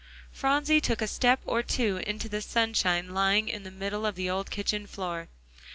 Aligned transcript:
Phronsie 0.31 0.81
took 0.81 0.99
a 1.03 1.07
step 1.07 1.41
or 1.45 1.61
two 1.61 1.97
into 1.97 2.27
the 2.27 2.41
sunshine 2.41 3.11
lying 3.11 3.53
on 3.53 3.61
the 3.61 3.69
middle 3.69 4.03
of 4.07 4.15
the 4.15 4.31
old 4.31 4.49
kitchen 4.49 4.87
floor. 4.87 5.27